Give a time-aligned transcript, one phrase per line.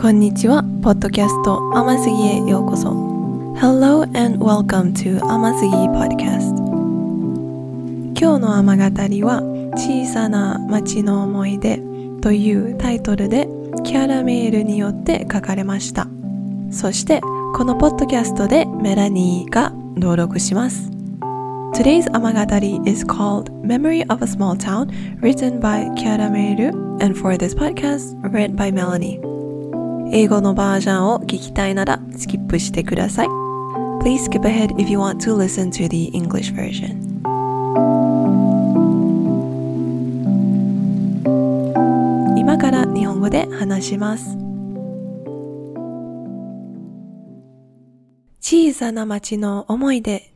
[0.00, 2.88] こんにちは、ポッドキャスト甘すぎへようこそ。
[3.60, 6.56] Hello and welcome to 甘すぎ Podcast。
[8.18, 9.42] 今日の甘語りは
[9.76, 11.82] 小さな街の思い出
[12.22, 13.46] というタイトルで
[13.84, 16.08] キャラメールによって書かれました。
[16.70, 17.20] そして
[17.54, 20.90] このポッドキャストでメラニーが登録します。
[21.74, 24.88] Today's Amagatari is called Memory of a Small Town,
[25.20, 26.70] written by Kiara Meiru,
[27.02, 29.29] and for this podcast, read by Melanie.
[30.12, 33.28] 英語のバージョンを聞きたいならスキップしてください。
[34.02, 36.98] Please skip ahead if you want to listen to the English version.
[42.36, 44.36] 今から日本語で話します。
[48.40, 50.32] 小さな町の思い出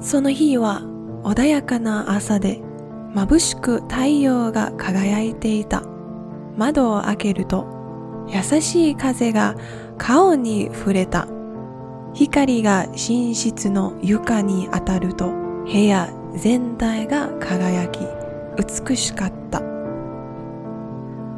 [0.00, 0.82] その日は
[1.24, 2.60] 穏やかな朝で
[3.14, 5.97] 眩しく太陽が輝いていた。
[6.58, 7.66] 窓を開けると
[8.28, 9.54] 優しい風が
[9.96, 11.26] 顔に触れた。
[12.14, 15.30] 光が寝室の床に当たると
[15.64, 18.00] 部屋全体が輝き
[18.58, 19.62] 美しかった。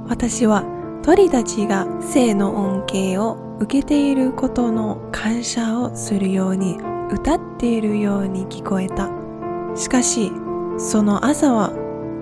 [0.08, 0.64] 私は
[1.02, 6.78] 鳥たちが性の恩恵を受けていることの感謝をするように
[7.12, 9.10] 歌っているように聞こえた。
[9.76, 10.32] しかし、
[10.78, 11.72] その朝は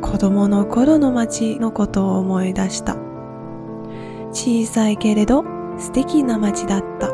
[0.01, 2.97] 子供の頃の街のことを思い出した。
[4.33, 5.45] 小さいけれど
[5.79, 7.09] 素敵な街だった。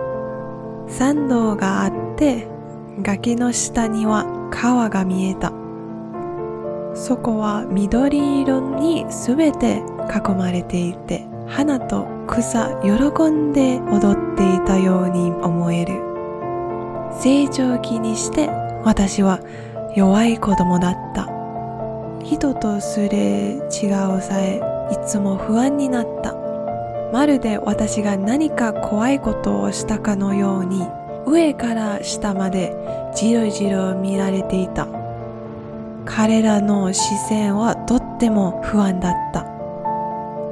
[0.88, 2.48] 山道があって
[3.02, 5.52] 崖の下には川が見えた。
[6.94, 12.90] そこは緑色にすべて囲まれていて花と草喜
[13.30, 16.00] んで踊っていたように思える。
[17.20, 18.48] 成長期にして
[18.84, 19.40] 私は
[19.96, 21.28] 弱い子供だった。
[22.24, 23.60] 人とすれ違う
[24.22, 26.34] さえいつも不安になった。
[27.12, 30.86] まるで私が何か怖いことをしたかのように
[31.26, 32.74] 上から下まで
[33.14, 34.88] じろじろ見られていた。
[36.06, 39.44] 彼らの視線はとっても不安だった。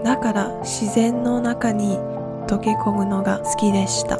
[0.05, 1.97] だから自然の中に
[2.49, 4.19] 溶け込むのが好きでした。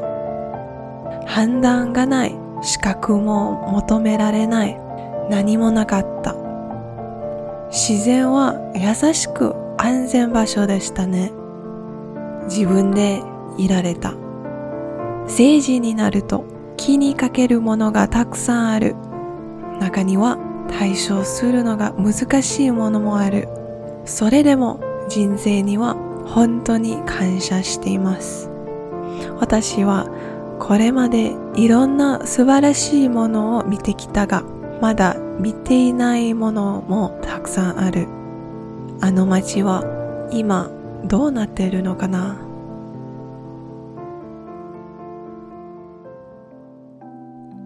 [1.27, 4.81] 判断がない、資格も求められない、
[5.29, 6.42] 何もなかった。
[7.73, 11.33] 自然は優しく安全場所でしたね。
[12.45, 13.23] 自分で
[13.57, 14.13] いられた。
[15.25, 16.45] 政治になると
[16.77, 18.95] 気にかけるものがたくさんある。
[19.81, 20.37] 中には
[20.69, 23.49] 対処するのが難しいものもある。
[24.05, 24.79] それでも
[25.09, 25.95] 人生には
[26.27, 28.51] 本当に感謝しています。
[29.41, 30.11] 私は
[30.59, 34.45] これまでいろんな素晴らしいものを見てきたが、
[34.83, 38.09] まだ見ていないものもたくさんある。
[39.01, 39.85] あの街は
[40.33, 40.73] 今
[41.05, 42.37] どうなっているのかな？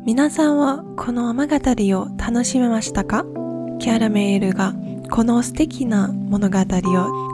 [0.05, 3.25] 皆さんはこの雨語りを楽しめましたか？
[3.79, 4.75] キャラメールが
[5.11, 6.63] この素敵な物語を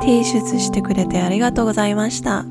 [0.00, 2.46] 提出してくれてありがとうございました。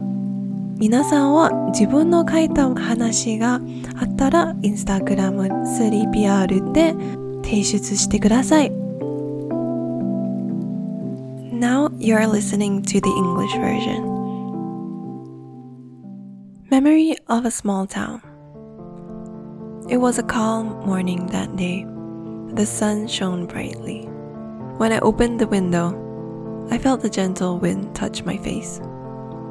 [0.77, 3.61] 皆さんは自分の書いた話が
[3.95, 6.95] あったらインスタグラム 3PR で
[7.42, 8.72] 提出してください。
[11.52, 14.04] Now you're listening to the English version.
[16.70, 18.20] Memory of a small town.
[19.88, 21.86] It was a calm morning that day.
[22.54, 24.08] The sun shone brightly.
[24.78, 25.94] When I opened the window,
[26.70, 28.80] I felt the gentle wind touch my face.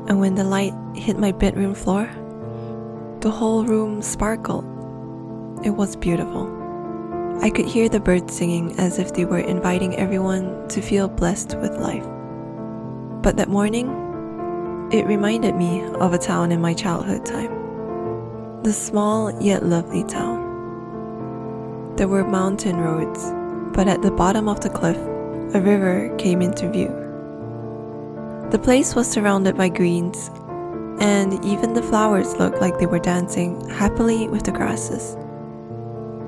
[0.07, 2.09] And when the light hit my bedroom floor,
[3.21, 4.65] the whole room sparkled.
[5.63, 6.58] It was beautiful.
[7.42, 11.56] I could hear the birds singing as if they were inviting everyone to feel blessed
[11.56, 12.04] with life.
[13.22, 13.88] But that morning,
[14.92, 18.62] it reminded me of a town in my childhood time.
[18.62, 21.94] The small yet lovely town.
[21.96, 23.24] There were mountain roads,
[23.74, 24.98] but at the bottom of the cliff,
[25.54, 26.88] a river came into view.
[28.50, 30.30] The place was surrounded by greens,
[31.00, 35.16] and even the flowers looked like they were dancing happily with the grasses.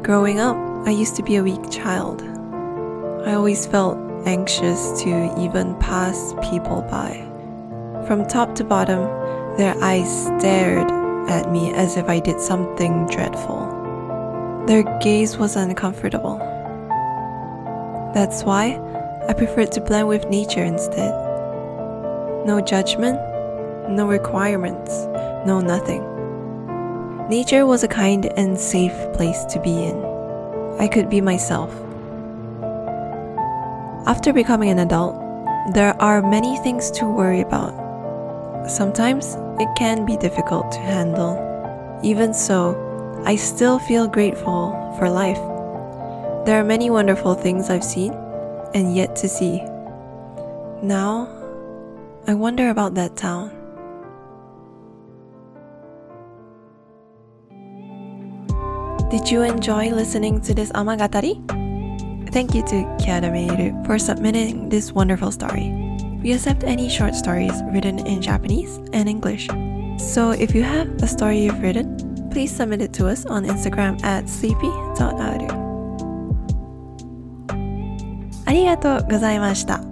[0.03, 2.23] Growing up, I used to be a weak child.
[3.25, 3.97] I always felt
[4.27, 7.25] anxious to even pass people by.
[8.09, 9.05] From top to bottom,
[9.57, 10.91] their eyes stared
[11.31, 14.65] at me as if I did something dreadful.
[14.67, 16.39] Their gaze was uncomfortable.
[18.13, 18.81] That's why
[19.29, 21.13] I preferred to blend with nature instead.
[22.45, 23.21] No judgment,
[23.89, 24.91] no requirements,
[25.47, 26.03] no nothing.
[27.29, 30.12] Nature was a kind and safe place to be in.
[30.79, 31.71] I could be myself.
[34.07, 35.23] After becoming an adult,
[35.71, 37.71] There are many things to worry about.
[38.69, 41.39] Sometimes it can be difficult to handle.
[42.03, 42.75] Even so,
[43.25, 45.39] I still feel grateful for life.
[46.45, 48.13] There are many wonderful things I've seen
[48.75, 49.63] and yet to see.
[50.83, 51.31] Now,
[52.27, 53.62] I wonder about that town.
[59.12, 61.40] Did you enjoy listening to this Amagatari?
[62.32, 65.72] Thank you to Kiara Meiru for submitting this wonderful story.
[66.22, 69.48] We accept any short stories written in Japanese and English.
[69.98, 71.98] So if you have a story you've written,
[72.32, 75.68] please submit it to us on Instagram at sleepy.aru.
[78.46, 79.91] ありがとうございました。